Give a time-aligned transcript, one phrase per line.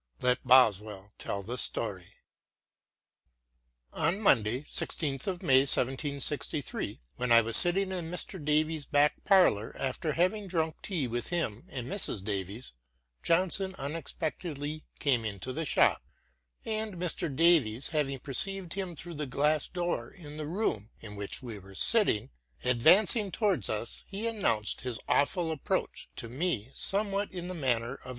[0.19, 2.15] Let Boswell tell the story:
[3.93, 8.43] On Monday, i6th of May, 1763, when I was sitting in Mr.
[8.43, 12.23] Davies' back parlour after having drunk tea with him and Mrs.
[12.23, 12.71] Davies,
[13.21, 16.01] Johnson unexpectedly came into the shop;
[16.65, 17.29] and Mr.
[17.29, 21.75] Davies having perceived him through the glass door in the room in which we were
[21.75, 22.31] sitting,
[22.63, 27.59] advancing towards us— ^he announced his awful approach to me somewhat in the manner of
[27.59, 28.09] * Boswell's" Life of Johnson."